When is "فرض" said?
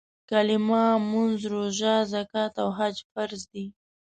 3.11-3.41